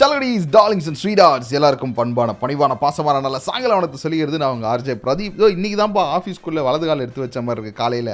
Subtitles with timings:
[0.00, 4.38] சலகடிஸ் darlings and sweethearts எல்லாருக்கும் பண்பான பணிவான பாசமான நல்ல சாயங்காலத்தை சொல்லிக்கிறது.
[4.40, 5.36] நான் அவங்க ஆர்ஜே பிரதீப்.
[5.38, 8.12] இதோ இன்னைக்கு தான்ப்பா ஆஃபீஸ்க்குள்ளே வலது கால் எடுத்து வச்ச மாதிரி இருக்கு காலையில்.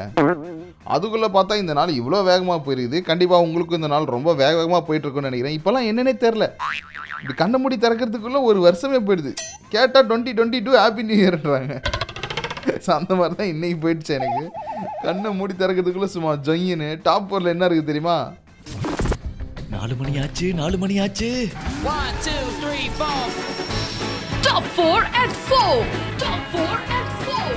[0.94, 3.00] அதுக்குள்ளே பார்த்தா இந்த நாள் இவ்வளோ வேகமாக போயிருக்குது.
[3.08, 5.56] கண்டிப்பாக உங்களுக்கும் இந்த நாள் ரொம்ப வேக வேகமாக போயிட்டுருக்குன்னு நினைக்கிறேன்.
[5.58, 6.46] இப்போல்லாம் என்னன்னே தெரில
[7.18, 9.32] இப்படி கண்ண மூடி திறக்கிறதுக்குள்ளே ஒரு வருஷமே போயிடுது.
[9.74, 11.76] கேட்டால் twenty twenty two happy new இயர்ன்றாங்க
[12.84, 14.44] so அந்த மாதிரி தான் இன்னைக்கு போயிடுச்சு எனக்கு.
[15.04, 18.16] கண்ணை மூடி திறக்கிறதுக்குள்ளே சும்மா ஜொயின்னு டாப் ஃபோரில் என்ன இருக்குது தெரியுமா?
[19.74, 21.28] நாலு மணி ஆச்சு நாலு மணி ஆச்சு
[21.90, 23.20] One, two, three, four.
[24.46, 24.88] Top 4
[25.22, 25.76] at 4.
[26.18, 26.66] Top 4
[26.98, 27.54] at 4.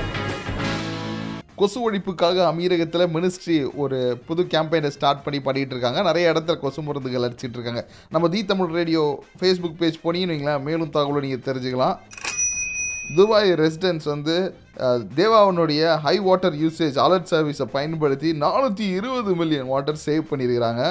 [1.58, 3.96] கொசு ஒழிப்புக்காக அமீரகத்தில் மினிஸ்ட்ரி ஒரு
[4.26, 7.82] புது கேம்பெயினை ஸ்டார்ட் பண்ணி பண்ணிட்டு இருக்காங்க நிறைய இடத்துல கொசு மருந்துகள் அடிச்சிட்டு இருக்காங்க
[8.12, 9.02] நம்ம the Tamil radio
[9.38, 11.96] Facebook page போனீங்கன்னு வைங்களேன் மேலும் தகவலை நீங்கள் தெரிஞ்சுக்கலாம்
[13.16, 14.34] துபாய் ரெசிடென்ட்ஸ் வந்து
[15.14, 20.82] தேவாவனுடைய ஹை வாட்டர் யூசேஜ் அலர்ட் சர்வீஸை பயன்படுத்தி நானூற்றி இருபது மில்லியன் வாட்டர் சேவ் பண்ணியிருக்கிறாங்க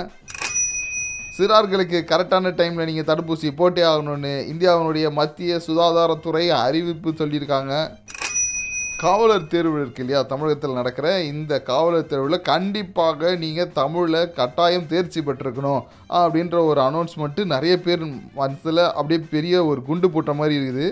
[1.38, 7.74] சிறார்களுக்கு கரெக்டான டைமில் நீங்கள் தடுப்பூசி போட்டே ஆகணும்னு இந்தியாவினுடைய மத்திய சுகாதாரத்துறை அறிவிப்பு சொல்லியிருக்காங்க.
[9.04, 10.22] காவலர் தேர்வு இருக்கு இல்லையா?
[10.32, 15.84] தமிழகத்தில் நடக்கிற இந்த காவலர் தேர்வில் கண்டிப்பாக நீங்கள் தமிழில் கட்டாயம் தேர்ச்சி பெற்றிருக்கணும்
[16.22, 18.06] அப்படின்ற ஒரு அனௌன்ஸ்மெண்ட்டு நிறைய பேர்
[18.40, 20.88] மனசில் அப்படியே பெரிய ஒரு குண்டு போட்ட மாதிரி இருக்குது.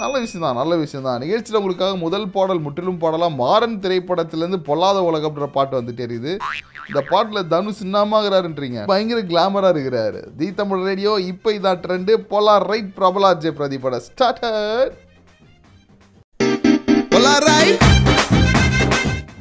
[0.00, 3.36] நல்ல விஷயம் தான் நல்ல விஷயம் தான் நிகழ்ச்சியில் உங்களுக்காக முதல் பாடல் முற்றிலும் பாடலாம்.
[3.42, 6.32] மாறன் திரைப்படத்திலேருந்து பொல்லாத உலகம்ன்ற பாட்டு வந்துட்டே இருக்குது
[6.88, 10.20] இந்த பாட்டில் தனுஷ் சின்னமாகிறாருன்றீங்க பயங்கர கிளாமராக இருக்கிறாரு.
[10.40, 14.92] தி தமிழ் ரேடியோ இப்போ இதான் ட்ரெண்டு பொலார் ரைட் பிரபலா ஜே பிரதீபோட ஸ்டார்டட்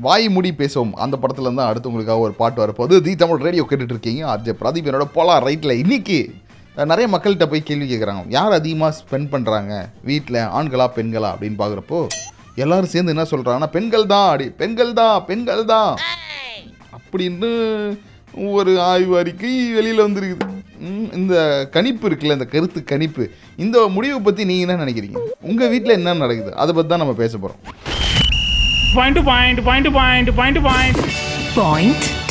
[0.06, 0.94] வாய் மூடி பேசுவோம்.
[1.04, 2.96] அந்த படத்துல இருந்து அடுத்து உங்களுக்காக ஒரு பாட்டு வரப்போகுது.
[3.06, 4.22] தி தமிழ் ரேடியோ கேட்டுட்டு இருக்கீங்க.
[4.32, 6.18] ஆர்ஜே பிரதீப் என்னோட போலா ரைட்டில் இன்னைக்கு
[6.92, 9.74] நிறைய மக்கள்கிட்ட போய் கேள்வி கேட்குறாங்க யார் அதிகமாக ஸ்பெண்ட் பண்ணுறாங்க
[10.10, 12.00] வீட்டில் ஆண்களா பெண்களா அப்படின்னு பார்க்குறப்போ
[12.64, 15.94] எல்லாரும் சேர்ந்து என்ன சொல்கிறாங்கன்னா பெண்கள் தான் அப்படி பெண்கள் தான் பெண்கள் தான்.
[16.98, 17.50] அப்படின்னு
[18.58, 20.46] ஒரு ஆய்வு அறிக்கை வெளியில் வந்துருக்குது.
[21.20, 21.34] இந்த
[21.76, 23.26] கணிப்பு இருக்குல்ல இந்த கருத்து கணிப்பு.
[23.64, 25.20] இந்த முடிவை பற்றி நீங்கள் என்ன நினைக்கிறீங்க?
[25.50, 26.54] உங்கள் வீட்டில் என்ன நடக்குது?
[26.64, 27.62] அதை பற்றி தான் நம்ம பேச போகிறோம்
[29.18, 30.56] to point, point to point, point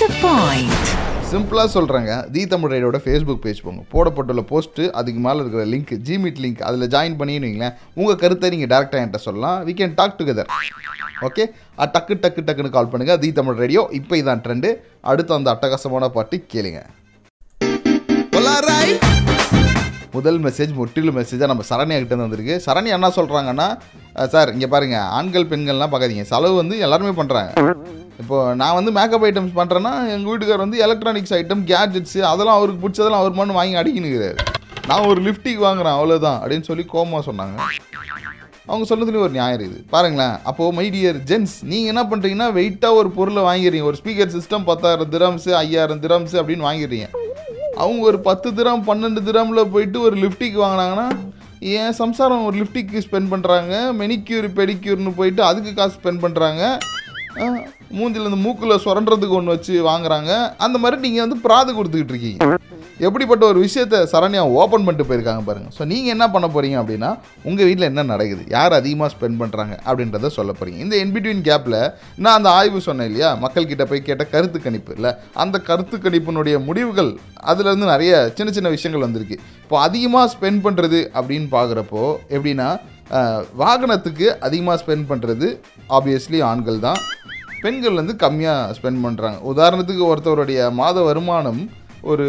[0.00, 0.91] to point.
[1.32, 3.82] சிம்பிளாக சொல்கிறேங்க தி தமிழ் ரைடோட ஃபேஸ்புக் பேஜ் போங்க.
[3.92, 7.68] போடப்பட்டுள்ள போஸ்ட்டு அதுக்கு மேலே இருக்கிற லிங்க் ஜிமீட் லிங்க் அதில் ஜாயின் பண்ணின்னு
[8.00, 9.58] உங்கள் கருத்தை நீங்கள் டேரெக்டாக என்கிட்ட சொல்லலாம்.
[9.68, 10.50] We can talk together
[11.28, 11.44] okay
[11.94, 14.70] டக்கு டக்கு டக்குன்னு கால் பண்ணுங்கள் தி தமிழ் ரேடியோ இப்போ இதான் ட்ரெண்டு
[15.12, 16.82] அடுத்து அந்த அட்டகாசமான பாட்டு கேளுங்க.
[20.16, 22.54] முதல் மெசேஜ் முற்றிலும் மெசேஜாக நம்ம சரண்யா கிட்ட இருந்து வந்திருக்கு.
[22.66, 23.68] சரண்யா என்ன சொல்கிறாங்கன்னா
[24.34, 26.26] சார் இங்கே பாருங்கள் ஆண்கள் பெண்கள்லாம் பார்க்காதீங்க.
[26.32, 27.52] செலவு வந்து எல்லாருமே பண்ணுறாங்க
[28.22, 33.22] இப்போ நான் வந்து மேக்கப் ஐட்டம்ஸ் பண்ணுறேன்னா எங்கள் வீட்டுக்கார் வந்து எலக்ட்ரானிக்ஸ் ஐட்டம் கேட்ஜெட்ஸு அதெல்லாம் அவருக்கு பிடிச்சதெல்லாம்
[33.22, 34.36] அவர் மண்ணு வாங்கி அடிக்கினுக்கிறாரு
[34.90, 37.56] நான் ஒரு லிஃப்டிக் வாங்குறேன் அவ்வளோதான் அப்படின்னு சொல்லி கோமா சொன்னாங்க.
[38.68, 39.78] அவங்க சொன்னதுலேயும் ஒரு நியாயம் இருக்குது.
[39.94, 43.88] பாருங்களேன் அப்போது மை டியர் ஜென்ஸ் நீங்கள் என்ன பண்ணுறீங்கன்னா வெயிட்டாக ஒரு பொருளை வாங்கிடுறீங்க.
[43.90, 47.08] ஒரு ஸ்பீக்கர் சிஸ்டம் பத்தாயிரம் திராம்ஸு ஐயாயிரம் திராம்ஸு அப்படின்னு வாங்கிடுறீங்க.
[47.82, 51.08] அவங்க ஒரு பத்து திரம் பன்னெண்டு திரமில் போயிட்டு ஒரு லிஃப்டிக்கு வாங்கினாங்கன்னா
[51.76, 56.64] ஏன் சம்சாரம் ஒரு லிஃப்டிக்கு ஸ்பெண்ட் பண்ணுறாங்க மெனிக்யூர் பெடிக்யூர்னு போயிட்டு அதுக்கு காசு ஸ்பெண்ட் பண்ணுறாங்க
[57.98, 60.30] மூஞ்சில் இந்த மூக்கில் சுரண்டுறதுக்கு ஒன்று வச்சு வாங்குறாங்க.
[60.66, 62.58] அந்த மாதிரி நீங்கள் வந்து பிராது கொடுத்துக்கிட்டு இருக்கீங்க.
[63.06, 67.10] எப்படிப்பட்ட ஒரு விஷயத்த சரண்யா ஓப்பன் பண்ணிட்டு போயிருக்காங்க பாருங்கள் ஸோ நீங்கள் என்ன பண்ண போகிறீங்க அப்படின்னா
[67.48, 68.42] உங்கள் வீட்டில் என்ன நடக்குது?
[68.56, 71.78] யார் அதிகமாக ஸ்பெண்ட் பண்ணுறாங்க அப்படின்றத சொல்ல போகிறீங்க இந்த இன்பிட்வீன் கேப்பில்
[72.22, 73.30] நான் அந்த ஆய்வு சொன்னேன் இல்லையா?
[73.44, 75.12] மக்கள்கிட்ட போய் கேட்ட கருத்து கணிப்பு இல்லை.
[75.44, 77.12] அந்த கருத்து கணிப்பினுடைய முடிவுகள்
[77.52, 79.38] அதுலேருந்து நிறைய சின்ன சின்ன விஷயங்கள் வந்திருக்கு.
[79.64, 82.04] இப்போ அதிகமாக ஸ்பெண்ட் பண்ணுறது அப்படின்னு பார்க்குறப்போ
[82.36, 82.70] எப்படின்னா
[83.62, 85.46] வாகனத்துக்கு அதிகமாக ஸ்பெண்ட் பண்ணுறது
[85.96, 87.00] ஆப்வியஸ்லி ஆண்கள் தான்.
[87.62, 91.60] பெண்கள் வந்து கம்மியாக ஸ்பெண்ட் பண்ணுறாங்க உதாரணத்துக்கு ஒருத்தவருடைய மாத வருமானம்
[92.02, 92.26] ஒரு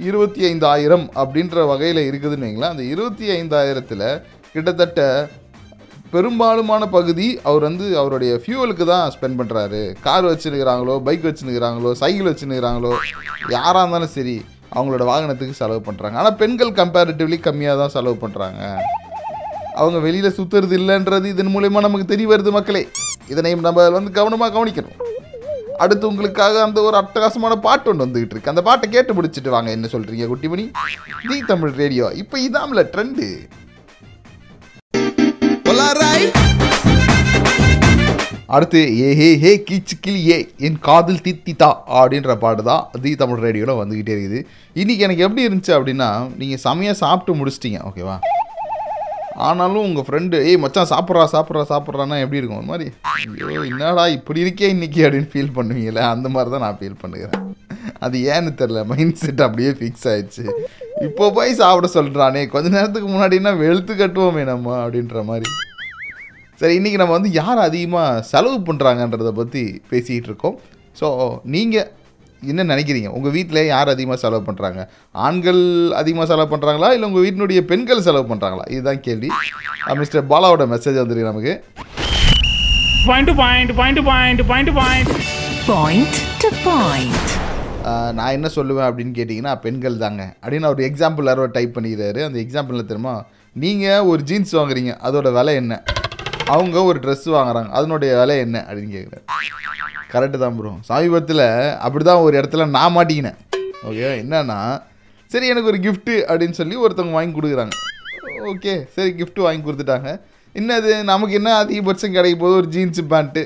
[0.00, 2.74] இருபத்தி ஐந்தாயிரம் அப்படின்ற வகையில் இருக்குதுன்னு வைங்களேன்.
[2.74, 4.06] அந்த இருபத்தி ஐந்தாயிரத்தில்
[4.54, 5.00] கிட்டத்தட்ட
[6.12, 12.92] பெரும்பாலுமான பகுதி அவர் வந்து அவருடைய ஃபியூவலுக்கு தான் ஸ்பெண்ட் பண்ணுறாரு கார் வச்சுருக்கிறாங்களோ பைக் வச்சுருக்கிறாங்களோ சைக்கிள் வச்சுருக்கிறாங்களோ
[13.50, 14.36] யாராக இருந்தாலும் சரி
[14.72, 18.62] அவங்களோட வாகனத்துக்கு செலவு பண்ணுறாங்க ஆனால் பெண்கள் கம்பேரிட்டிவ்லி கம்மியாக தான் செலவு பண்ணுறாங்க
[19.80, 22.82] அவங்க வெளியில் சுற்றுறது இல்லைன்றது இதன் மூலயமா நமக்கு தெரிய வருது மக்களே.
[23.32, 24.98] இதனையும் நம்ம வந்து கவனமாக கவனிக்கணும்.
[25.84, 28.52] அடுத்து உங்களுக்காக அந்த ஒரு அட்டகாசமான பாட்டு ஒன்று வந்துகிட்டு இருக்கு.
[28.52, 29.70] அந்த பாட்டை கேட்டு முடிச்சிட்டு வாங்க.
[29.76, 30.64] என்ன சொல்றீங்க குட்டிமணி?
[31.30, 32.08] தி தமிழ் ரேடியோ.
[32.22, 33.26] இப்போ இதாம்ல ட்ரெண்டு
[38.54, 41.68] அடுத்து ஏ ஹே ஹே கீச்சு கிளி ஏ என் காதில் தித்தித்தா
[41.98, 44.40] அப்படின்ற பாட்டு தான் தி தமிழ் ரேடியோவில் வந்துக்கிட்டே இருக்குது.
[44.80, 46.08] இன்றைக்கி எனக்கு எப்படி இருந்துச்சு அப்படின்னா
[46.40, 47.80] நீங்கள் செமையாக சாப்பிட்டு முடிச்சிட்டீங்க.
[47.90, 48.16] ஓகேவா
[49.48, 52.60] ஆனாலும் உங்கள் ஃப்ரெண்டு ஏய் மச்சான் சாப்பிட்றா சாப்பிட்றா சாப்பிட்றான்னா எப்படி இருக்கும்?
[52.62, 57.00] ஒரு மாதிரி ஐயோ என்னடா இப்படி இருக்கே இன்றைக்கி அப்படின்னு ஃபீல் பண்ணுவீங்களே அந்த மாதிரி தான் நான் ஃபீல்
[57.02, 57.42] பண்ணுகிறேன்.
[58.04, 60.44] அது ஏன்னு தெரில மைண்ட் செட் அப்படியே ஃபிக்ஸ் ஆயிடுச்சு.
[61.08, 65.50] இப்போ போய் சாப்பிட சொல்கிறானே கொஞ்ச நேரத்துக்கு முன்னாடினா வெளுத்து கட்டுவோமே நம்ம அப்படின்ற மாதிரி.
[66.60, 70.56] சரி இன்றைக்கி நம்ம வந்து யார் அதிகமாக செலவு பண்ணுறாங்கன்றதை பற்றி பேசிகிட்டு இருக்கோம்.
[71.00, 71.06] ஸோ
[71.54, 71.88] நீங்கள்
[72.46, 73.06] என்ன நினைக்கிறீங்க?
[73.06, 78.34] உங்கள் வீட்டில் யார் அதிகமாக செலவு பண்ணுறாங்க ஆண்கள் அதிகமாக செலவு பண்ணுறாங்களா இல்லை உங்கள் வீட்டினுடைய பெண்கள் செலவு
[78.34, 79.28] பண்ணுறாங்களா இதுதான் கேள்வி.
[79.94, 81.64] மிஸ்டர் பாலாவோட மெசேஜ் வந்துருக்கு நமக்கு.
[83.06, 85.08] Point to point, point to point, point to point.
[85.66, 87.14] Point to point.
[87.84, 90.34] ஆஹ் நான் என்ன சொல்லுவேன் அப்படின்னு கேட்டிங்கன்னா பெண்கள் தாங்க.
[90.42, 92.24] அப்படின்னு ஒரு எக்ஸாம்பிள் யாரோ டைப் பண்ணிக்கிறாரு.
[92.24, 93.24] அந்த எக்ஸாம்பிளில் தெரியுமா?
[93.52, 94.96] நீங்கள் ஒரு ஜீன்ஸ் வாங்குறீங்க.
[95.04, 95.82] அதோட விலை என்ன?
[96.46, 97.68] அவங்க ஒரு ட்ரெஸ் வாங்குறாங்க.
[97.68, 98.64] அதனுடைய விலை என்ன?
[98.68, 99.24] அப்படின்னு கேட்குறாரு
[100.14, 101.46] கரெக்டு தான் ப்ரோ சமீபத்தில்
[101.86, 103.38] அப்படி தான் ஒரு இடத்துல நான் மாட்டிக்கினேன்.
[103.88, 104.58] ஓகே என்னன்னா
[105.32, 107.74] சரி எனக்கு ஒரு கிஃப்ட்டு அப்படின்னு சொல்லி ஒருத்தவங்க வாங்கி கொடுக்குறாங்க.
[108.50, 110.10] ஓகே சரி கிஃப்ட்டு வாங்கி கொடுத்துட்டாங்க.
[110.60, 112.58] என்னது நமக்கு என்ன அதிகபட்சம் கிடைக்க போகுது?
[112.60, 113.42] ஒரு ஜீன்ஸு பேண்ட்டு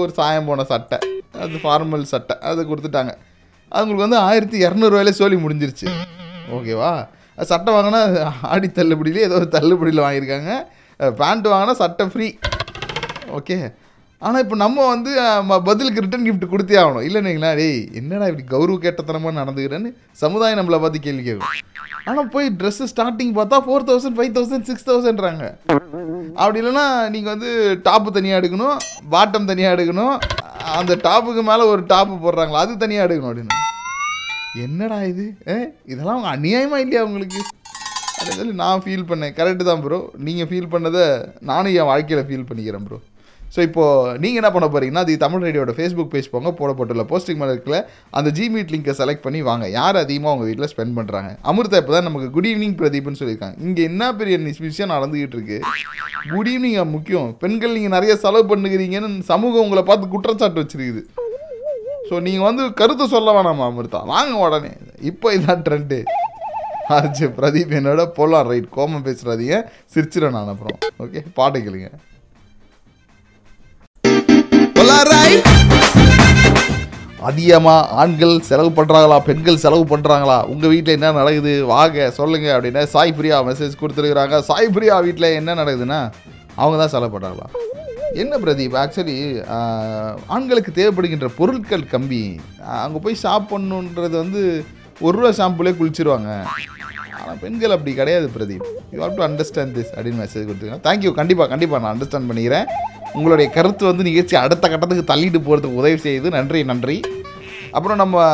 [0.00, 0.98] ஒரு சாயம் போன சட்டை
[1.44, 3.12] அது ஃபார்மல் சட்டை அதை கொடுத்துட்டாங்க.
[3.72, 5.88] அவங்களுக்கு வந்து ஆயிரத்தி இரநூறுவாயில சோழி முடிஞ்சிருச்சு.
[6.56, 6.92] ஓகேவா
[7.36, 8.00] அது சட்டை வாங்கினா
[8.52, 10.52] ஆடி தள்ளுபடியிலே ஏதோ ஒரு தள்ளுபடியில் வாங்கியிருக்காங்க.
[11.20, 12.28] பேண்ட்டு வாங்கினா சட்டை ஃப்ரீ
[13.38, 13.58] ஓகே
[14.22, 15.10] ஆனால் இப்போ நம்ம வந்து
[15.48, 20.78] ம- பதிலுக்கு ரிட்டன் கிஃப்ட் கொடுத்தே ஆகணும் இல்லைன்னீங்களா டேய் என்னடா இப்படி கௌரவ கேட்டத்தனமாக நடந்துக்கிறேன்னு சமுதாயம் நம்மளை
[20.78, 21.52] பார்த்து கேள்வி கேட்கும்.
[22.06, 25.44] ஆனால் போய் ட்ரெஸ்ஸு ஸ்டார்டிங் பார்த்தா four thousand five thousand six தௌசண்ட்றாங்க
[26.36, 26.84] அப்படி இல்லைன்னா
[27.14, 27.50] நீங்கள் வந்து
[27.86, 28.76] டாப்பு தனியாக எடுக்கணும்
[29.10, 30.14] பாட்டம் தனியாக எடுக்கணும்
[30.74, 33.56] அந்த டாப்புக்கு மேலே ஒரு டாப்பு போடுறாங்களா அது தனியாக எடுக்கணும் அப்படின்னு.
[34.62, 35.24] என்னடா இது?
[35.48, 35.56] ஏ
[35.86, 37.40] இதெல்லாம் அவங்க அநியாயமாக இல்லையா உங்களுக்கு?
[38.12, 39.34] அப்படின்னு சொல்லி நான் ஃபீல் பண்ணேன்.
[39.36, 41.04] கரெக்டு தான் ப்ரோ நீங்கள் ஃபீல் பண்ணதை
[41.44, 42.98] நானும் என் வாழ்க்கையில் ஃபீல் பண்ணிக்கிறேன் ப்ரோ
[43.54, 47.80] ஸோ இப்போது நீங்கள் என்ன பண்ண போகிறீங்கன்னா அது தமிழ் ரேடியோட ஃபேஸ்புக் பேஜ் போங்க போடப்பட்டுள்ள போஸ்டிங் மேலே
[48.18, 49.64] அந்த ஜிமீட் லிங்கை செலக்ட் பண்ணி வாங்க.
[49.78, 53.56] யார் அதிகமாக உங்கள் வீட்டில் ஸ்பெண்ட் பண்ணுறாங்க அமிர்தா இப்போ தான் நமக்கு குட் ஈவினிங் பிரதீப்னு சொல்லியிருக்காங்க.
[53.68, 55.58] இங்கே என்ன பெரிய நிஸ் விஷயம் நடந்துக்கிட்டு இருக்கு?
[56.34, 57.28] குட் ஈவினிங் முக்கியம்.
[57.44, 61.04] பெண்கள் நீங்கள் நிறைய செலவு பண்ணுகிறீங்கன்னு சமூகம் உங்களை பார்த்து குற்றச்சாட்டு வச்சிருக்குது.
[62.10, 64.02] ஸோ நீங்கள் வந்து கருத்து சொல்ல வேணாமா அமிர்தா?
[64.12, 64.72] வாங்க உடனே.
[65.10, 65.98] இப்போ இதான் ட்ரெண்டு
[66.96, 69.56] ஆச்சு பிரதீப் என்னோட போலாம் ரைட் கோமம் பேசுகிறாதீங்க
[69.94, 70.78] சிரிச்சிடணும் நான் அப்புறம்.
[71.04, 71.90] ஓகே பாட்டு கேளுங்க.
[77.28, 81.52] அதிகமாக ஆண்கள் செலவு பண்ணுறாங்களா பெண்கள் செலவு பண்ணுறாங்களா உங்கள் வீட்டில் என்ன நடக்குது?
[81.72, 84.38] வாங்க சொல்லுங்கள் அப்படின்னு சாய் பிரியா மெசேஜ் கொடுத்துருக்குறாங்க.
[84.48, 86.00] சாய் பிரியா வீட்டில் என்ன நடக்குதுன்னா
[86.60, 87.48] அவங்க தான் செலவு பண்ணுறாங்களா
[88.22, 88.76] என்ன பிரதீப்?
[88.82, 89.16] ஆக்சுவலி
[90.36, 92.24] ஆண்களுக்கு தேவைப்படுகின்ற பொருட்கள் கம்மி.
[92.84, 94.42] அங்கே போய் ஷாப் பண்ணுன்றது வந்து
[95.06, 96.30] ஒரு ரூபா ஷாம்புலே குளிச்சிருவாங்க.
[97.20, 98.66] ஆனால் பெண்கள் அப்படி கிடையாது Pradeep.
[98.94, 102.66] You have to understand this அப்படின்னு மெசேஜ் கொடுத்துருக்கேன் தேங்க்யூ கண்டிப்பாக கண்டிப்பாக நான் அண்டர்ஸ்டாண்ட் பண்ணிக்கிறேன்.
[103.16, 106.96] உங்களுடைய கருத்து வந்து நிகழ்ச்சி அடுத்த கட்டத்துக்கு தள்ளிட்டு போகிறதுக்கு உதவி செய்யுது நன்றி நன்றி.
[107.76, 108.24] அப்புறம் நம்ம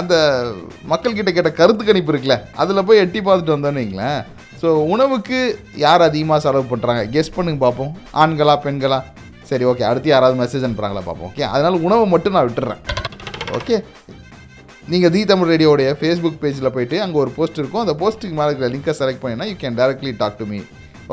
[0.00, 0.14] அந்த
[0.90, 4.20] மக்கள்கிட்ட கேட்ட கருத்து கணிப்பு இருக்குல்ல அதில் போய் எட்டி பார்த்துட்டு வந்தோன்னு வைங்களேன்.
[4.60, 5.38] ஸோ உணவுக்கு
[5.84, 7.92] யார் அதிகமாக செலவு பண்ணுறாங்க கெஸ் பண்ணுங்க பார்ப்போம்
[8.22, 8.98] ஆண்களா பெண்களா?
[9.50, 12.82] சரி ஓகே அடுத்து யாராவது மெசேஜ் அனுப்புகிறாங்களா பார்ப்போம் ஓகே அதனால் உணவை மட்டும் நான் விட்டுறேன்.
[13.58, 13.76] ஓகே
[14.92, 17.82] நீங்கள் தி தமிழ் ரேடியோடைய ஃபேஸ்புக் பேஜில் போயிட்டு அங்கே ஒரு போஸ்ட் இருக்கும்.
[17.84, 20.60] அந்த போஸ்ட்டுக்கு மேலே இருக்கிற லிங்கை செலக்ட் பண்ணினா you can directly talk to me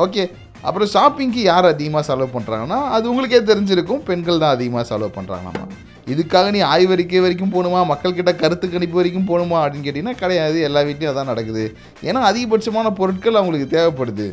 [0.04, 0.24] okay
[0.62, 4.01] அப்புறம் ஷாப்பிங்க்கு யார் அதிகமாக செலவு பண்ணுறாங்கன்னா அது உங்களுக்கே தெரிஞ்சிருக்கும்.
[4.09, 5.65] பெண்கள் தான் அதிகமாக செலவு பண்ணுறாங்களாமா
[6.13, 7.80] இதுக்காக நீ ஆய்வறிக்கை வரைக்கும் போகணுமா?
[7.92, 9.57] மக்கள்கிட்ட கருத்து கணிப்பு வரைக்கும் போகணுமா?
[9.63, 10.62] அப்படின்னு கேட்டிங்கன்னா கிடையாது.
[10.62, 11.77] எல்லா வீட்லேயும் அதான் நடக்குது.
[12.04, 14.27] ஏன்னா அதிகபட்சமான பொருட்கள் அவங்களுக்கு தேவைப்படுது.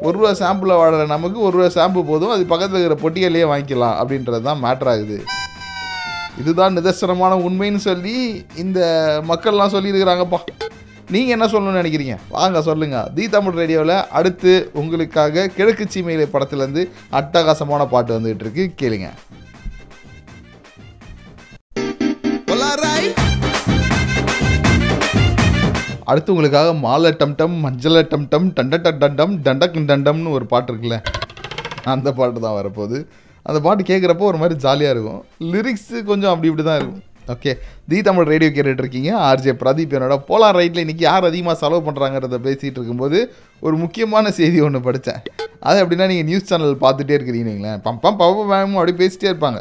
[0.00, 2.30] ஒரு ரூபா ஷாம்பில் வாடுற நமக்கு ஒரு ரூபா ஷாம்பு போதும்.
[2.30, 5.18] அது பக்கத்தில் இருக்கிற பொட்டியிலேயே வாங்கிக்கலாம் அப்படின்றது தான் மேட்ரு ஆகுது.
[6.40, 8.80] இதுதான் நிதர்சனமான உண்மைன்னு சொல்லி இந்த
[9.28, 10.40] மக்கள்லாம் சொல்லியிருக்கிறாங்கப்பா.
[11.14, 12.16] நீங்கள் என்ன சொல்லணும்னு நினைக்கிறீங்க?
[12.34, 12.98] வாங்க சொல்லுங்க.
[13.14, 16.82] தி தமிழ் ரேடியோவில் அடுத்து உங்களுக்காக கிழக்கு சீமையிலை படத்துலேருந்து
[17.18, 18.64] அட்டகாசமான பாட்டு வந்துகிட்டு இருக்கு.
[18.82, 19.08] கேளுங்க.
[26.10, 30.70] அடுத்து உங்களுக்காக மாலை டம் டம் மஞ்சள டம் டம் டண்ட டம் டம் டண்டக் டண்டம்னு ஒரு பாட்டு
[30.72, 30.96] இருக்குல்ல.
[31.92, 32.98] அந்த பாட்டு தான் வரப்போகுது.
[33.42, 35.22] அந்த பாட்டு கேட்குறப்போ ஒரு மாதிரி ஜாலியாக இருக்கும்.
[35.52, 37.04] லிரிக்ஸு கொஞ்சம் அப்படி இப்படி தான் இருக்கும்.
[37.32, 37.52] ஓகே
[37.90, 42.38] தி தமிழ் ரேடியோ கேட்டுட்டு இருக்கீங்க ஆர்ஜே பிரதீப் என்னோட போலார் ரைட்டில் இன்றைக்கி யார் அதிகமாக செலவு பண்ணுறாங்கிறத
[42.46, 43.18] பேசிகிட்டு இருக்கும்போது
[43.66, 45.20] ஒரு முக்கியமான செய்தி ஒன்று படித்தேன்
[45.68, 47.80] அது அப்படின்னா நீங்கள் நியூஸ் சேனல் பார்த்துட்டே இருக்கிறீங்களேன் வைங்களேன்.
[47.86, 49.58] பம் பம் பம் பம் அப்படி பேசிட்டே இருப்பாங்க.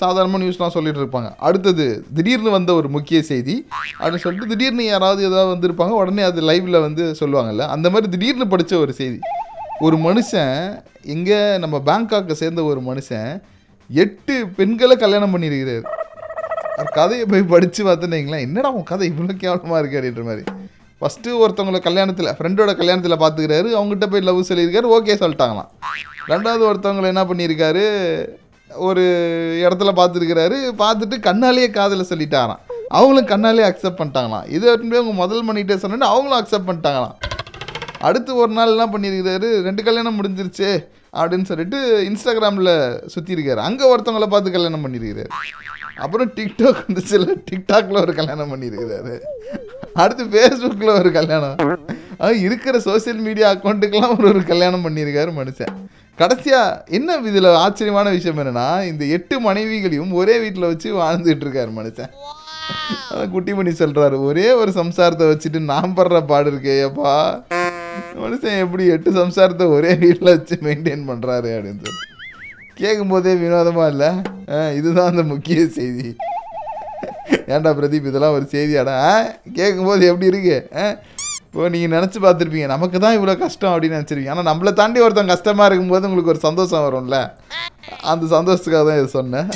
[0.00, 1.28] சாதாரணமாக நியூஸ்லாம் சொல்லிட்டு இருப்பாங்க.
[1.38, 1.84] அடுத்தது
[2.16, 3.54] திடீர்னு வந்த ஒரு முக்கிய செய்தி.
[3.98, 5.94] அப்படின்னு சொல்லிட்டு திடீர்னு யாராவது ஏதாவது வந்திருப்பாங்க.
[6.00, 7.66] உடனே அது லைவில் வந்து சொல்லுவாங்கல்ல.
[7.76, 9.18] அந்த மாதிரி திடீர்னு படித்த ஒரு செய்தி.
[9.86, 10.56] ஒரு மனுஷன்
[11.14, 13.30] இங்கே நம்ம பேங்காக்கை சேர்ந்த ஒரு மனுஷன்
[13.90, 15.97] எட்டு பெண்களை கல்யாணம் பண்ணியிருக்கிறார்.
[16.86, 20.44] கதையை போய் படித்து பார்த்துனீங்களேன் என்னடா உன் கதை இவ்வளோ கேவலமாக இருக்கு அப்படின்ற மாதிரி.
[21.00, 25.70] ஃபஸ்ட்டு ஒருத்தவங்களை கல்யாணத்தில் ஃப்ரெண்டோட கல்யாணத்தில் பார்த்துக்கிறாரு அவங்ககிட்ட போய் லவ் சொல்லியிருக்காரு ஓகே சொல்லிட்டாங்களாம்.
[26.32, 27.84] ரெண்டாவது ஒருத்தவங்களை என்ன பண்ணியிருக்காரு
[28.88, 29.04] ஒரு
[29.66, 32.62] இடத்துல பார்த்துருக்கிறாரு பார்த்துட்டு கண்ணாலேயே காதில் சொல்லிட்டாராம்
[32.96, 34.46] அவங்களும் கண்ணாலே அக்செப்ட் பண்ணிட்டாங்களாம்.
[34.56, 37.16] இது போய் அவங்க முதல் பண்ணிட்டே சொன்னேன்னு அவங்களும் அக்செப்ட் பண்ணிட்டாங்களாம்.
[38.08, 40.68] அடுத்து ஒரு நாள் என்ன பண்ணியிருக்கிறாரு ரெண்டு கல்யாணம் முடிஞ்சிருச்சு
[41.18, 42.74] அப்படின்னு சொல்லிட்டு இன்ஸ்டாகிராமில்
[43.14, 45.30] சுற்றிருக்காரு அங்கே ஒருத்தவங்கள பார்த்து கல்யாணம் பண்ணியிருக்கிறாரு.
[46.04, 49.14] அப்புறம் டிக்டாக் வந்துச்சுல டிக்டாக்ல ஒரு கல்யாணம் பண்ணியிருக்கிறாரு.
[50.02, 51.56] அடுத்து ஃபேஸ்புக்கில் ஒரு கல்யாணம்.
[52.46, 55.72] இருக்கிற சோஷியல் மீடியா அக்கௌண்ட்டுக்கெல்லாம் ஒரு ஒரு கல்யாணம் பண்ணியிருக்காரு மனுஷன்.
[56.18, 62.12] கடைசியாக என்ன இதில் ஆச்சரியமான விஷயம் என்னன்னா இந்த எட்டு மனைவிகளையும் ஒரே வீட்டில் வச்சு வாழ்ந்துட்டு இருக்காரு மனுஷன்.
[63.10, 67.14] அதான் குட்டிமணி சொல்கிறாரு ஒரே ஒரு சம்சாரத்தை வச்சுட்டு நான் படுற பாடு இருக்கே அப்பா.
[68.24, 72.04] மனுஷன் எப்படி எட்டு சம்சாரத்தை ஒரே வீட்டில் வச்சு மெயின்டைன் பண்ணுறாரு அப்படின்னு சொல்லி.
[72.80, 74.10] கேட்கும்போதே வினோதமாக இல்லை?
[74.74, 76.08] இதுதான் அந்த முக்கிய செய்தி.
[77.54, 78.94] ஏன்டா பிரதீப் இதெல்லாம் ஒரு செய்தியாடா?
[79.10, 79.12] ஆ?
[79.52, 80.58] கேட்கும்போது எப்படி இருக்கு?
[80.82, 80.84] ஆ?
[81.46, 84.32] இப்போ நீங்கள் நினச்சி பார்த்துருப்பீங்க நமக்கு தான் இவ்வளோ கஷ்டம் அப்படின்னு நினச்சிருப்பீங்க.
[84.34, 87.18] ஆனால் நம்மளை தாண்டி ஒருத்தன் கஷ்டமாக இருக்கும்போது உங்களுக்கு ஒரு சந்தோஷம் வரும்ல?
[88.02, 89.48] அந்த சந்தோஷத்துக்காக தான் இதை சொன்னேன்.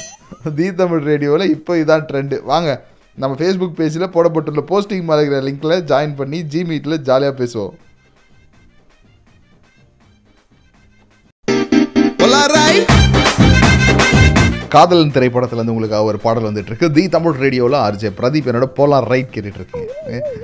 [0.57, 2.71] தி தமிழ் ரேடியோவில் இப்போ இதான் ட்ரெண்டு வாங்க
[3.19, 7.75] நம்ம ஃபேஸ்புக் பேஜில் போடப்பட்டுள்ள போஸ்டிங் மேலே லிங்க்கில் ஜாயின் பண்ணி ஜி மீட்டில் ஜாலியாக பேசுவோம்.
[14.73, 16.87] காதலன் திரைப்படத்துலேருந்து உங்களுக்கு ஒரு பாடல் வந்துட்டுருக்கு.
[16.97, 19.83] தி தமிழ் ரேடியோவில் ஆர்ஜே பிரதீப் என்னோட போலார் ரைட் கேட்டுட்டு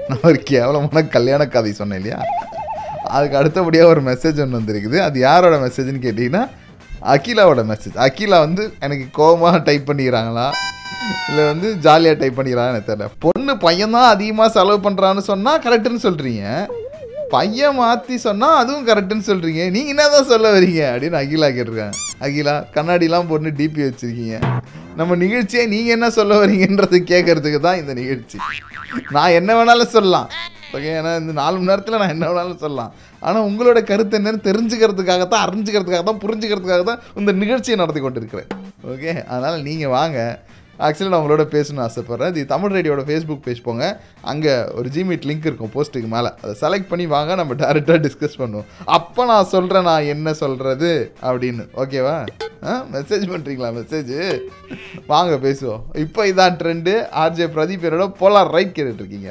[0.08, 2.18] நான் ஒரு கேவலமான கல்யாண கதை சொன்னேன் இல்லையா?
[3.16, 4.99] அதுக்கு அடுத்தபடியாக ஒரு மெசேஜ் ஒன்று வந்திருக்குது.
[5.06, 6.42] அது யாரோட மெசேஜ்னு கேட்டிங்கன்னா
[7.14, 10.47] அகிலாவோட மெசேஜ் அகிலா வந்து எனக்கு கோபமாக டைப் பண்ணிக்கிறாங்களா?
[11.28, 13.08] இல்லை வந்து ஜாலியாக டைப் பண்ணிக்கிறாங்கன்னு தெரியல.
[13.26, 16.44] பொண்ணு பையன் தான் அதிகமாக செலவு பண்ணுறான்னு சொன்னால் கரெக்டுன்னு சொல்கிறீங்க
[17.35, 20.82] பையன் மாற்றி சொன்னால் அதுவும் கரெக்டுன்னு சொல்கிறீங்க நீங்கள் என்ன தான் சொல்ல வரீங்க?
[20.92, 21.97] அப்படின்னு அகிலா கேட்டிருக்காங்க.
[22.26, 24.37] அகிலா கண்ணாடிலாம் போட்டு டிபி வச்சுருக்கீங்க.
[24.99, 28.38] நம்ம நிகழ்ச்சியை நீங்கள் என்ன சொல்ல வரீங்கன்றது கேட்கறதுக்கு தான் இந்த நிகழ்ச்சி.
[29.16, 30.28] நான் என்ன வேணாலும் சொல்லலாம்.
[30.76, 32.92] ஓகே ஏன்னா இந்த நாலு மணி நேரத்தில் நான் என்ன வேணாலும் சொல்லலாம்.
[33.26, 38.50] ஆனால் உங்களோட கருத்து என்னன்னு தெரிஞ்சுக்கிறதுக்காக தான் அறிஞ்சுக்கிறதுக்காக தான் புரிஞ்சுக்கிறதுக்காக தான் இந்த நிகழ்ச்சியை நடத்தி கொண்டு இருக்கிறேன்
[38.92, 40.18] ஓகே அதனால் நீங்கள் வாங்க.
[40.87, 42.32] ஆக்சுவலி நான் உங்களோட பேசணும்னு ஆசைப்பட்றேன்.
[42.35, 43.85] இது தமிழ் ரேடியோட ஃபேஸ்புக் பேஜ் போங்க.
[44.32, 46.30] அங்கே ஒரு ஜிமீட் லிங்க் இருக்கும் போஸ்ட்டுக்கு மேலே.
[46.42, 48.68] அதை செலக்ட் பண்ணி வாங்க நம்ம டேரெக்டாக டிஸ்கஸ் பண்ணுவோம்.
[48.99, 50.90] அப்போ நான் சொல்கிறேன் நான் என்ன சொல்கிறது
[51.28, 51.66] அப்படின்னு.
[51.85, 52.16] ஓகேவா
[52.94, 54.14] மெசேஜ் பண்ணுறீங்களா மெசேஜ்
[55.12, 55.82] வாங்க பேசுவோம்.
[56.04, 56.94] இப்போ இதான் ட்ரெண்டு
[57.25, 59.30] ஆர்ஜே பிரதீப் என்னோட போலார் ரைட் கேட்டுட்ருக்கீங்க.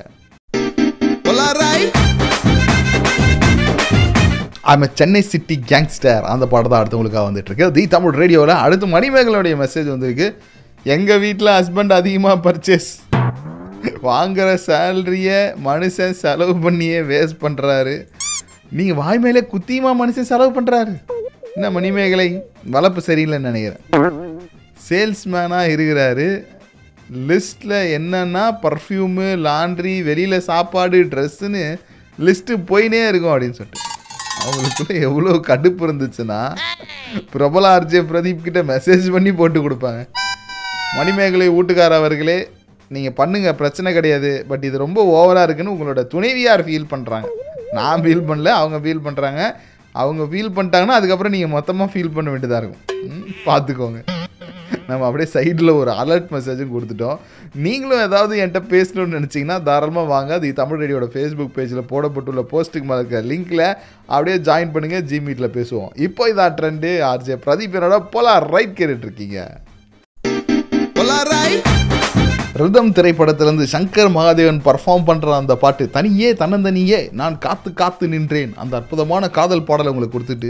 [4.72, 9.56] ஐம் சென்னை சிட்டி கேங்ஸ்டர் அந்த பாடம் தான் அடுத்தவங்களுக்காக வந்துட்டு இருக்கு தி தமிழ் ரேடியோவில் அடுத்து மணிமேகலோடைய
[9.62, 10.28] மெசேஜ் வந்திருக்கு.
[10.94, 12.90] எங்கள் வீட்டில் ஹஸ்பண்ட் அதிகமாக பர்ச்சேஸ்
[14.08, 17.96] வாங்குகிற சேலரியை மனுஷன் செலவு பண்ணியே வேஸ்ட் பண்ணுறாரு
[18.78, 20.94] நீங்கள் வாய் மேலே குத்தியுமா மனுஷன் செலவு பண்ணுறாரு
[21.56, 22.28] என்ன மணிமேகலை?
[22.76, 23.82] வளர்ப்பு சரியில்லைன்னு நினைக்கிறேன்.
[24.88, 26.28] சேல்ஸ்மேனாக இருக்கிறாரு.
[27.30, 31.64] லிஸ்ட்டில் என்னென்னா பர்ஃப்யூமு லாண்ட்ரி வெளியில் சாப்பாடு ட்ரெஸ்ஸுன்னு
[32.28, 33.84] லிஸ்ட்டு போயினே இருக்கும் அப்படின்னு சொல்லிட்டு.
[34.44, 36.42] அவங்களுக்குள்ள எவ்வளோ கடுப்பு இருந்துச்சுன்னா
[37.34, 40.02] பிரபல ஆர்ஜே பிரதீப் கிட்ட மெசேஜ் பண்ணி போட்டு கொடுப்பாங்க.
[40.96, 42.38] மணிமேகலை வீட்டுக்கார அவர்களே
[42.92, 44.32] நீங்கள் பண்ணுங்கள் பிரச்சனை கிடையாது.
[44.50, 47.28] பட் இது ரொம்ப ஓவராக இருக்குன்னு உங்களோட துணைவியார் ஃபீல் பண்ணுறாங்க
[47.78, 49.42] நான் ஃபீல் பண்ணல அவங்க ஃபீல் பண்ணுறாங்க
[49.96, 52.84] அவங்க ஃபீல் பண்ணிட்டாங்கன்னா அதுக்கப்புறம் நீங்கள் மொத்தமாக ஃபீல் பண்ண வேண்டியதாக இருக்கும்.
[53.10, 54.00] ம், பார்த்துக்கோங்க
[54.90, 57.18] நம்ம அப்படியே சைடில் ஒரு அலர்ட் மெசேஜும் கொடுத்துட்டோம்.
[57.66, 60.32] நீங்களும் ஏதாவது என்கிட்ட பேசணும்னு நினச்சிங்கன்னா தாராளமாக வாங்க.
[60.40, 63.66] அது தமிழ் ரேடியோட ஃபேஸ்புக் பேஜில் போடப்பட்டுள்ள போஸ்ட்டுக்கு மேலே இருக்கிற லிங்க்கில்
[64.10, 65.92] அப்படியே ஜாயின் பண்ணுங்கள் ஜி மீட்டில் பேசுவோம்.
[66.08, 67.38] இப்போ இதான் ட்ரெண்டு ஆர்ஜே.
[67.46, 69.40] பிரதீப் என்னோட போலார் ரைட் கேட்டுட்ருக்கீங்க
[72.60, 78.54] ரிதம் திரைப்படத்திலிருந்து சங்கர் மகாதேவன் பர்ஃபார்ம் பண்ணுற அந்த பாட்டு தனியே தன்னந்தனியே நான் காத்து காத்து நின்றேன்.
[78.62, 80.50] அந்த அற்புதமான காதல் பாடலை உங்களுக்கு கொடுத்துட்டு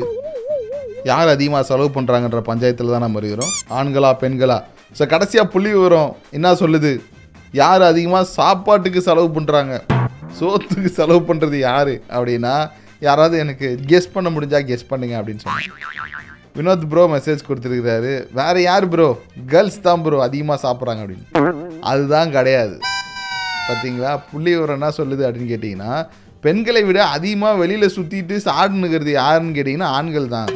[1.10, 3.52] யார் அதிகமாக செலவு பண்ணுறாங்கன்ற பஞ்சாயத்தில் தான் நம்ம இருக்கிறோம்.
[3.80, 4.58] ஆண்களா பெண்களா?
[4.98, 6.92] ஸோ கடைசியாக புள்ளி விவரம் என்ன சொல்லுது?
[7.62, 9.74] யார் அதிகமாக சாப்பாட்டுக்கு செலவு பண்ணுறாங்க
[10.40, 12.56] சோத்துக்கு செலவு பண்ணுறது யார் அப்படின்னா
[13.08, 16.17] யாராவது எனக்கு கெஸ் பண்ண முடிஞ்சால் கெஸ் பண்ணுங்க அப்படின்னு சொன்னாங்க.
[16.58, 18.14] வினோத் ப்ரோ மெசேஜ் கொடுத்துருக்கிறாரு.
[18.40, 19.08] வேற யார் ப்ரோ
[19.54, 21.66] கேர்ள்ஸ் தான் ப்ரோ அதிகமாக சாப்பிட்றாங்க அப்படின்னு.
[21.92, 22.78] அதுதான் கிடையாது.
[23.68, 25.92] பார்த்தீங்களா புள்ளி விவரம் என்ன சொல்லுது அப்படின்னு கேட்டிங்கன்னா
[26.46, 30.50] பெண்களை விட அதிகமாக வெளியில் சுற்றிட்டு சாடுனுங்கிறது யாருன்னு கேட்டிங்கன்னா ஆண்கள் தான்.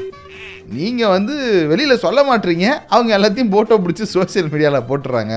[0.77, 1.35] நீங்கள் வந்து
[1.71, 2.67] வெளியில் சொல்ல மாட்டீங்க.
[2.95, 5.35] அவங்க எல்லாத்தையும் ஃபோட்டோ பிடிச்சி சோஷியல் மீடியாவில் போட்டுறாங்க.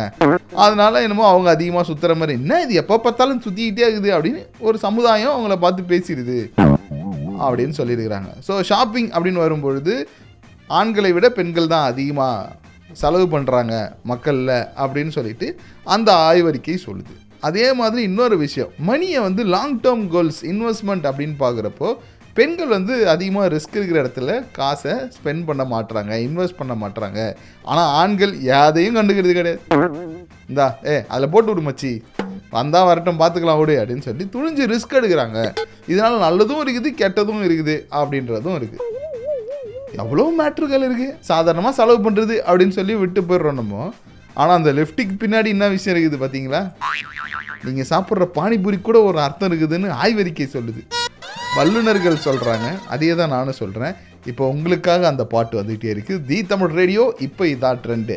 [0.64, 2.38] அதனால என்னமோ அவங்க அதிகமாக சுற்றுற மாதிரி.
[2.40, 2.74] என்ன இது?
[2.82, 6.38] எப்போ பார்த்தாலும் சுற்றிக்கிட்டே இருக்குது அப்படின்னு ஒரு சமுதாயம் அவங்கள பார்த்து பேசிடுது.
[7.46, 8.30] அப்படின்னு சொல்லியிருக்கிறாங்க.
[8.48, 9.94] ஸோ ஷாப்பிங் அப்படின்னு வரும்பொழுது
[10.80, 12.62] ஆண்களை விட பெண்கள் தான் அதிகமாக
[13.00, 13.74] செலவு பண்ணுறாங்க
[14.10, 15.46] மக்களில் அப்படின்னு சொல்லிட்டு
[15.94, 17.14] அந்த ஆய்வறிக்கை சொல்லுது.
[17.48, 21.88] அதே மாதிரி இன்னொரு விஷயம் மணியை வந்து லாங் டேர்ம் கோல்ஸ் இன்வெஸ்ட்மெண்ட் அப்படின்னு பார்க்குறப்போ
[22.38, 27.20] பெண்கள் வந்து அதிகமாக ரிஸ்க் இருக்கிற இடத்துல காசை ஸ்பெண்ட் பண்ண மாட்டுறாங்க இன்வெஸ்ட் பண்ண மாட்றாங்க.
[27.70, 29.60] ஆனால் ஆண்கள் யாதையும் கண்டுக்கிறது கிடையாது.
[30.50, 31.92] இந்தா ஏ அதில் போட்டு விடு மச்சி.
[32.56, 35.38] வந்தால் வரட்டும் பார்த்துக்கலாம் விடு அப்படின்னு சொல்லி துணிஞ்சு ரிஸ்க் எடுக்கிறாங்க.
[35.92, 38.82] இதனால் நல்லதும் இருக்குது கெட்டதும் இருக்குது அப்படின்றதும் இருக்குது.
[40.02, 43.74] எவ்வளோ மேட்ருகள் இருக்குது சாதாரணமாக செலவு பண்ணுறது அப்படின்னு சொல்லி விட்டு போயிடுறோம் நம்ம.
[44.40, 46.60] ஆனால் அந்த லெஃப்ட்டுக்கு பின்னாடி என்ன விஷயம் இருக்குது பார்த்தீங்களா
[47.66, 50.82] நீங்கள் சாப்பிட்ற பானிபூரி கூட ஒரு அர்த்தம் இருக்குதுன்னு ஆய்வறிக்கை சொல்லுது.
[51.58, 53.94] வல்லுநர்கள் சொல்கிறாங்க அதே தான் நானும் சொல்கிறேன்
[54.30, 58.16] இப்போ உங்களுக்காக அந்த பாட்டு வந்துகிட்டே இருக்குது தி தமிழ் ரேடியோ இப்போ இதான் ட்ரெண்டு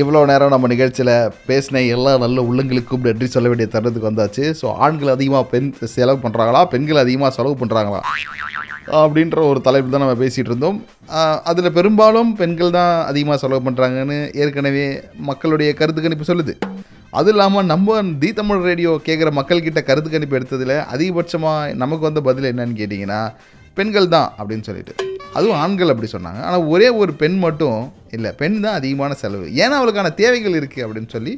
[0.00, 1.10] இவ்வளோ நேரம் நம்ம நிகழ்ச்சியில்
[1.48, 4.44] பேசின எல்லா நல்ல உள்ளங்களுக்கும் நன்றி சொல்ல வேண்டிய தருணத்துக்கு வந்தாச்சு.
[4.60, 8.00] ஸோ ஆண்கள் அதிகமாக பெண் செலவு பண்ணுறாங்களா பெண்கள் அதிகமாக செலவு பண்ணுறாங்களா
[9.02, 10.78] அப்படின்ற ஒரு தலைப்பு தான் நம்ம பேசிகிட்டு இருந்தோம்.
[11.50, 14.86] அதில் பெரும்பாலும் பெண்கள் தான் அதிகமாக செலவு பண்ணுறாங்கன்னு ஏற்கனவே
[15.30, 16.54] மக்களுடைய கருத்து கணிப்பு சொல்லுது.
[17.20, 22.50] அது இல்லாமல் நம்ம தி தமிழ் ரேடியோ கேட்குற மக்கள்கிட்ட கருத்து கணிப்பு எடுத்ததில் அதிகபட்சமாக நமக்கு வந்த பதில்
[22.52, 23.20] என்னன்னு கேட்டிங்கன்னா
[23.78, 24.94] பெண்கள் தான் அப்படின்னு சொல்லிட்டு.
[25.36, 26.40] அதுவும் ஆண்கள் அப்படி சொன்னாங்க.
[26.48, 27.78] ஆனால் ஒரே ஒரு பெண் மட்டும்
[28.16, 29.46] இல்லை பெண் தான் அதிகமான செலவு.
[29.62, 31.34] ஏன்னா அவளுக்கான தேவைகள் இருக்குது அப்படின்னு சொல்லி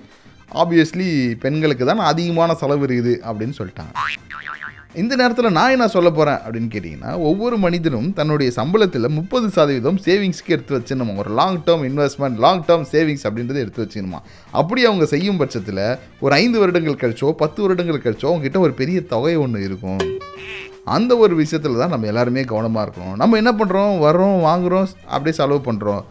[0.63, 1.09] ஆப்வியஸ்லி
[1.45, 3.95] பெண்களுக்கு தான் அதிகமான செலவு இருக்குது அப்படின்னு சொல்லிட்டாங்க.
[5.01, 10.55] இந்த நேரத்தில் நான் என்ன சொல்ல போகிறேன் அப்படின்னு கேட்டிங்கன்னா ஒவ்வொரு மனிதனும் தன்னுடைய சம்பளத்தில் முப்பது சதவீதம் சேவிங்ஸ்க்கு
[10.57, 14.21] எடுத்து வச்சுக்கணுமா ஒரு long term investment long term savings அப்படின்றத எடுத்து வச்சுக்கணுமா
[14.61, 15.85] அப்படி அவங்க செய்யும் பட்சத்தில்
[16.25, 20.03] ஒரு ஐந்து வருடங்கள் கழிச்சோ பத்து வருடங்கள் கழிச்சோ அவங்ககிட்ட ஒரு பெரிய தொகை ஒன்று இருக்கும்.
[20.97, 23.17] அந்த ஒரு விஷயத்தில் தான் நம்ம எல்லாருமே கவனமாக இருக்கணும்.
[23.23, 26.03] நம்ம என்ன பண்ணுறோம் வர்றோம் வாங்குகிறோம் அப்படியே செலவு பண்ணுறோம்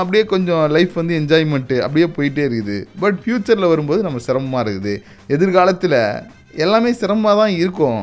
[0.00, 2.76] அப்படியே கொஞ்சம் லைஃப் வந்து என்ஜாய்மெண்ட்டு அப்படியே போயிட்டே இருக்குது.
[3.02, 4.94] பட் ஃப்யூச்சரில் வரும்போது நம்ம சிரமமாக இருக்குது.
[5.34, 5.96] எதிர்காலத்தில்
[6.64, 8.00] எல்லாமே சிரமமாக தான் இருக்கும்.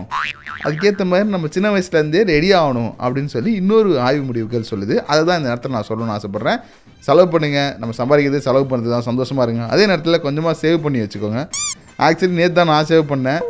[0.65, 4.95] அதுக்கேற்ற மாதிரி நம்ம சின்ன வயசுலேருந்தே ரெடி ஆகணும் அப்படின்னு சொல்லி இன்னொரு ஆய்வு முடிவுகள் சொல்லுது.
[5.11, 6.59] அதை தான் இந்த நேரத்தில் நான் சொல்லணும்னு ஆசைப்பட்றேன்.
[7.07, 9.65] செலவு பண்ணுங்கள் நம்ம சம்பாதிக்கிறது செலவு பண்ணுறது தான் சந்தோஷமாக இருங்க.
[9.73, 11.41] அதே நேரத்தில் கொஞ்சமாக சேவ் பண்ணி வச்சுக்கோங்க.
[12.07, 13.41] ஆக்சுவலி நேற்று தான் நான் சேவ் பண்ணேன்.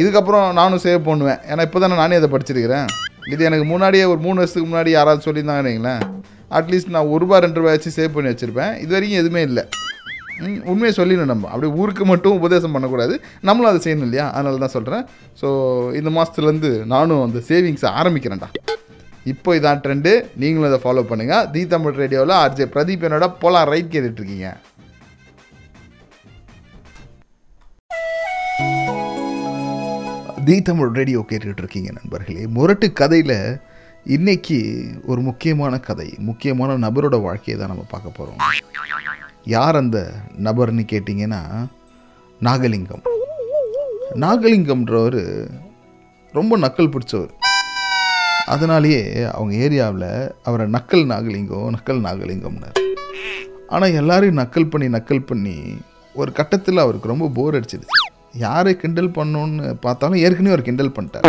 [0.00, 1.40] இதுக்கப்புறம் நானும் சேவ் பண்ணுவேன்.
[1.50, 2.88] ஏன்னா இப்போ தானே நானே அதை படிச்சிருக்கிறேன்.
[3.32, 5.94] இது எனக்கு முன்னாடியே ஒரு மூணு வருஷத்துக்கு முன்னாடி யாராவது சொல்லியிருந்தாங்கன்னு
[6.58, 8.72] அட்லீஸ்ட் நான் ஒரு ரூபா ரெண்டு ரூபாய் வச்சு சேவ் பண்ணி வச்சுருப்பேன்.
[8.84, 9.64] இது வரைக்கும் எதுவுமே இல்லை.
[10.72, 11.48] உண்மையை சொல்லிடணும் நம்ம.
[11.52, 13.14] அப்படியே ஊருக்கு மட்டும் உபதேசம் பண்ணக்கூடாது.
[13.48, 14.26] நம்மளும் அதை செய்யணும் இல்லையா?
[14.36, 15.04] அதனால தான் சொல்கிறேன்
[15.40, 15.48] ஸோ
[16.00, 18.48] இந்த மாதத்துலேருந்து நானும் அந்த சேவிங்ஸை ஆரம்பிக்கிறேன்டா.
[19.32, 20.12] இப்போ இதான் ட்ரெண்டு
[20.42, 24.48] நீங்களும் அதை ஃபாலோ பண்ணுங்கள் தி தமிழ் ரேடியோவில் ஆர்ஜே பிரதீப் என்னோட போலாம் ரைட் கேட்டுட்ருக்கீங்க
[30.50, 32.46] தி தமிழ் ரேடியோ கேட்டுட்டு இருக்கீங்க நண்பர்களே.
[32.46, 33.60] முரட்டு கதையில்
[34.04, 34.56] இன்னைக்கு
[35.06, 38.40] ஒரு முக்கியமான கதை முக்கியமான நபரோட வாழ்க்கையை தான் நம்ம பார்க்க போகிறோம்
[39.44, 39.98] யார் அந்த
[40.46, 41.40] நபர்னு கேட்டிங்கன்னா
[42.40, 43.04] நாகலிங்கம்.
[44.24, 45.20] நாகலிங்கம்ன்றவர்
[46.32, 47.32] ரொம்ப நக்கல் பிடிச்சவர்.
[48.46, 49.02] அதனாலேயே
[49.36, 50.10] அவங்க ஏரியாவில்
[50.42, 52.78] அவரை நக்கல் நாகலிங்கம் நக்கல் நாகலிங்கம்னார்.
[53.68, 55.56] ஆனால் எல்லாரையும் நக்கல் பண்ணி நக்கல் பண்ணி
[56.14, 57.99] ஒரு கட்டத்தில் அவருக்கு ரொம்ப போர் அடிச்சிடுச்சு
[58.44, 61.26] யாரை கிண்டல் பண்ணணும்னு பார்த்தாலும் ஏற்கனவே அவர் கிண்டல் பண்ணிட்டார்.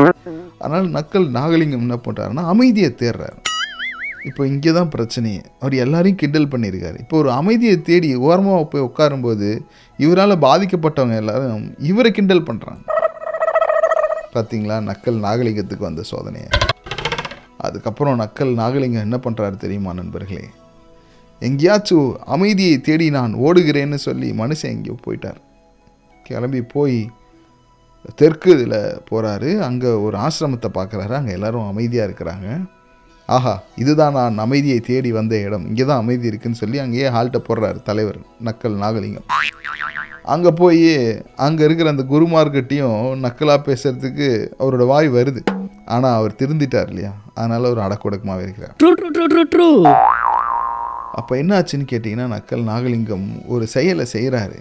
[0.64, 3.38] அதனால் நக்கல் நாகலிங்கம் என்ன பண்ணுறாருன்னா அமைதியை தேடுறாரு.
[4.30, 5.44] இப்போ இங்கே தான் பிரச்சனையே.
[5.62, 6.98] அவர் எல்லாரையும் கிண்டல் பண்ணியிருக்காரு.
[7.04, 9.50] இப்போ ஒரு அமைதியை தேடி ஓரமாக போய் உட்காரும்போது
[10.06, 12.82] இவரால் பாதிக்கப்பட்டவங்க எல்லாரும் இவரை கிண்டல் பண்ணுறாங்க
[14.36, 14.76] பார்த்தீங்களா?
[14.90, 16.50] நக்கல் நாகலிங்கத்துக்கு வந்த சோதனையை.
[17.68, 20.46] அதுக்கப்புறம் நக்கல் நாகலிங்கம் என்ன பண்ணுறாரு தெரியுமா நண்பர்களே?
[21.48, 25.40] எங்கேயாச்சும் அமைதியை தேடி நான் ஓடுகிறேன்னு சொல்லி மனுஷன் எங்கேயோ போயிட்டார்.
[26.28, 27.00] கிளம்பி போய்
[28.20, 28.78] தெற்கு இதில்
[29.10, 31.14] போகிறாரு அங்கே ஒரு ஆசிரமத்தை பார்க்குறாரு.
[31.20, 32.48] அங்கே எல்லாரும் அமைதியாக இருக்கிறாங்க.
[33.36, 35.66] ஆஹா இதுதான் நான் அமைதியை தேடி வந்த இடம்.
[35.70, 39.28] இங்கே தான் அமைதி இருக்குன்னு சொல்லி அங்கேயே ஹால்ட்டை போடுறாரு தலைவர் நக்கல் நாகலிங்கம்.
[40.34, 40.82] அங்கே போய்
[41.46, 44.28] அங்கே இருக்கிற அந்த குருமார்கிட்டையும் நக்கலாக பேசுறதுக்கு
[44.62, 45.42] அவரோட வாய் வருது.
[45.94, 47.14] ஆனால் அவர் திருந்திட்டார் இல்லையா?
[47.36, 48.76] அதனால் அவர் அடக்குடக்கமாகவே இருக்கிறார்.
[51.20, 54.60] அப்போ என்ன ஆச்சுன்னு கேட்டிங்கன்னா நக்கல் நாகலிங்கம் ஒரு செயலை செய்கிறாரு.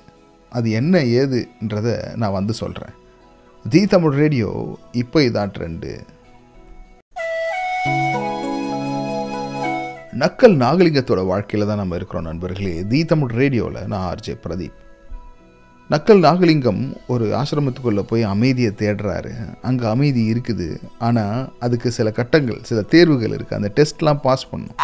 [0.50, 2.94] அது என்ன ஏதுன்றதை நான் வந்து சொல்கிறேன்
[3.64, 5.92] தி தமிழ் ரேடியோ இப்போ இதான் ட்ரெண்டு
[10.18, 12.84] நக்கல் நாகலிங்கத்தோட வாழ்க்கையில் தான் நம்ம இருக்கிறோம் நண்பர்களே.
[12.84, 14.78] தி தமிழ் ரேடியோவில் நான் ஆர்ஜே பிரதீப்.
[15.92, 19.32] நக்கல் நாகலிங்கம் ஒரு ஆசிரமத்துக்குள்ளே போய் அமைதியை தேடுறாரு.
[19.68, 20.68] அங்கே அமைதி இருக்குது.
[21.06, 24.76] ஆனால் அதுக்கு சில கட்டங்கள் சில தேர்வுகள் இருக்குது அந்த டெஸ்ட்லாம் பாஸ் பண்ணும்.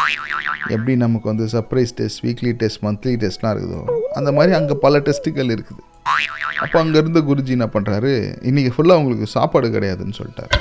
[0.76, 3.82] எப்படி நமக்கு வந்து surprise test weekly test monthly டெஸ்ட்லாம் இருக்குதோ
[4.20, 5.80] அந்த மாதிரி அங்கே பல டெஸ்ட்டுகள் இருக்குது.
[6.64, 8.12] அப்போ அங்கே இருந்த குருஜி என்ன பண்ணுறாரு
[8.50, 10.52] இன்றைக்கி ஃபுல்லாக உங்களுக்கு சாப்பாடு கிடையாதுன்னு சொல்லிட்டாரு.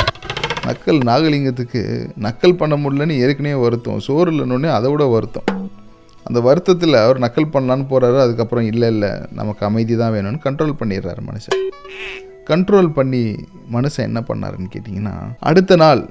[0.67, 1.81] நக்கல் நாகலிங்கத்துக்கு
[2.27, 3.99] நக்கல் பண்ண முடியலன்னு ஏற்கனவே வருத்தம்.
[4.09, 5.49] சோறு இல்லைன்னொன்னே அதை விட வருத்தம்.
[6.27, 11.21] அந்த வருத்தத்தில் அவர் நக்கல் பண்ணலான்னு போகிறாரு அதுக்கப்புறம் இல்லை இல்லை நமக்கு அமைதி தான் வேணும்னு கண்ட்ரோல் பண்ணிடுறாரு
[11.29, 11.57] மனுஷன்.
[12.51, 13.23] கண்ட்ரோல் பண்ணி
[13.75, 15.15] மனுஷன் என்ன பண்ணாருன்னு கேட்டிங்கன்னா
[15.49, 16.01] அடுத்த நாள்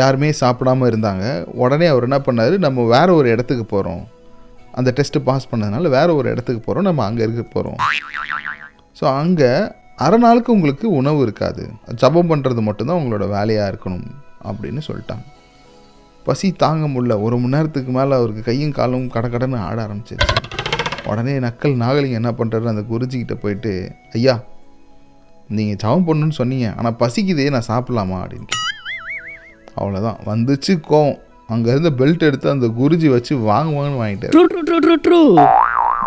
[0.00, 1.24] யாருமே சாப்பிடாம இருந்தாங்க.
[1.62, 4.02] உடனே அவர் என்ன பண்ணார் நம்ம வேறு ஒரு இடத்துக்கு போகிறோம்
[4.78, 7.78] அந்த டெஸ்ட்டு பாஸ் பண்ணதுனால வேறு ஒரு இடத்துக்கு போகிறோம் நம்ம அங்கே இருக்க போகிறோம்
[9.00, 9.50] ஸோ அங்கே
[10.04, 11.64] அரை நாளுக்கு உங்களுக்கு உணவு இருக்காது.
[12.02, 14.06] ஜபம் பண்ணுறது மட்டும்தான் உங்களோட வேலையாக இருக்கணும்
[14.50, 15.24] அப்படின்னு சொல்லிட்டாங்க.
[16.24, 17.14] பசி தாங்க முடியல.
[17.22, 20.36] ஒரு மணி நேரத்துக்கு மேலே அவருக்கு கையும் காலும் கடகடன்னு ஆட ஆரம்பிச்சிருச்சு.
[21.06, 23.72] உடனே நக்கல் நாகலிங்கம் என்ன பண்ணுறாரு அந்த குருஜிக்கிட்ட போயிட்டு
[24.12, 24.34] ஐயா
[25.48, 26.74] நீங்கள் ஜபம் பண்ணணும்னு சொன்னீங்க.
[26.76, 28.18] ஆனால் பசிக்குதே நான் சாப்பிட்லாமா?
[28.22, 28.48] அப்படின்னு.
[29.76, 31.18] அவ்வளோதான் வந்துச்சு கோவம்.
[31.46, 34.32] அங்கே இருந்த பெல்ட் எடுத்து அந்த குருஜி வச்சு வாங்க வாங்கன்னு வாங்கிட்டாரு.
[34.36, 34.96] True true true true.
[35.06, 35.20] True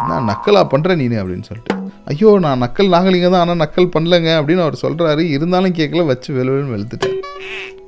[0.09, 1.17] நான் நக்கலா பண்ணுறேன் நீனு?
[1.21, 1.75] அப்படின்னு சொல்லிட்டு.
[2.05, 4.31] ஐயோ நான் நக்கல் நாகலிங்க தான் ஆனால் நக்கல் பண்ணலங்க.
[4.39, 7.19] அப்படின்னு அவர் சொல்கிறாரு இருந்தாலும் கேட்கல வச்சு வெளுவெளுன்னு வெளுத்துட்டேன்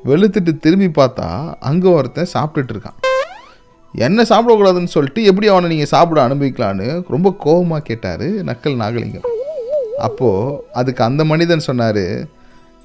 [0.10, 1.28] வெளுத்துட்டு திரும்பி பார்த்தா
[1.70, 2.98] அங்கே ஒருத்தன் சாப்பிட்டுட்டு இருக்கான்.
[4.06, 9.28] என்ன சாப்பிடக்கூடாதுன்னு சொல்லிட்டு எப்படி அவனை நீங்கள் சாப்பிட அனுபவிக்கலான்னு ரொம்ப கோபமாக கேட்டார் நக்கல் நாகலிங்கம்.
[10.08, 12.06] அப்போது அதுக்கு அந்த மனிதன் சொன்னார்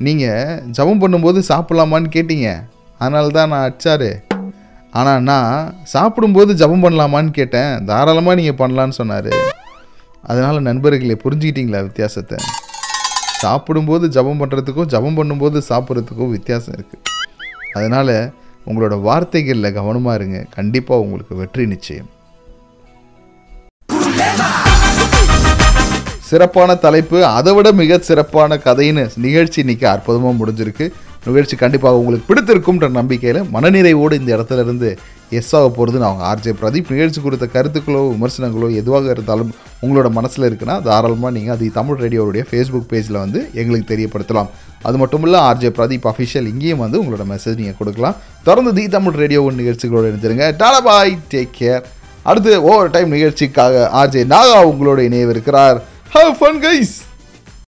[0.06, 2.48] நீங்கள் ஜபம் பண்ணும்போது சாப்பிட்லாமான்னு கேட்டீங்க.
[3.00, 4.10] அதனால தான் நான் அடிச்சாரு.
[5.00, 5.52] ஆனால் நான்
[5.94, 7.72] சாப்பிடும்போது ஜபம் பண்ணலாமான்னு கேட்டேன்.
[7.90, 9.32] தாராளமாக நீங்கள் பண்ணலான்னு சொன்னார்.
[10.30, 12.38] அதனால் நண்பர்களே புரிஞ்சுக்கிட்டீங்களா வித்தியாசத்தை?
[13.42, 17.04] சாப்பிடும்போது ஜபம் பண்ணுறதுக்கும் ஜபம் பண்ணும்போது சாப்பிட்றதுக்கும் வித்தியாசம் இருக்குது
[17.76, 18.16] அதனால்
[18.70, 20.40] உங்களோட வார்த்தைகளில் கவனமாக இருங்க.
[20.56, 22.10] கண்டிப்பாக உங்களுக்கு வெற்றி நிச்சயம்.
[26.28, 30.86] சிறப்பான தலைப்பு அதை விட மிக சிறப்பான கதைன்னு நிகழ்ச்சி இன்றைக்கி அற்புதமாக முடிஞ்சிருக்கு.
[31.26, 34.90] நிகழ்ச்சி கண்டிப்பாக உங்களுக்கு பிடித்திருக்கும்ன்ற நம்பிக்கையில் மனநிறைவோடு இந்த இடத்துல இருந்து
[35.38, 39.50] எஸ் ஆக போகிறதுன்னு அவங்க ஆர்ஜே பிரதீப் நிகழ்ச்சி குறித்த கருத்துக்களோ விமர்சனங்களோ எதுவாக இருந்தாலும்
[39.84, 44.50] உங்களோட மனசில் இருக்குன்னா தாராளமாக நீங்கள் அது தமிழ் ரேடியோவுடைய ஃபேஸ்புக் பேஜில் வந்து எங்களுக்கு தெரியப்படுத்தலாம்.
[44.88, 48.16] அது மட்டும் இல்லை ஆர்ஜே பிரதீப் அஃபிஷியல் இங்கேயும் வந்து உங்களோட மெசேஜ் நீங்கள் கொடுக்கலாம்.
[48.48, 51.84] தொடர்ந்து தி தமிழ் ரேடியோ நிகழ்ச்சிகளோடு இணைஞ்சிருங்க டாடா பாய் டேக் கேர்
[52.30, 55.78] அடுத்து ஓவர் டைம் நிகழ்ச்சிக்காக ஆர்ஜே நாகா உங்களோட இணையவிருக்கிறார்.
[56.16, 56.94] Have fun guys